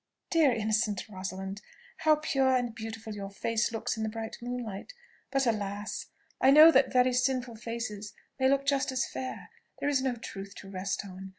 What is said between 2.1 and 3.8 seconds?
pure and beautiful your face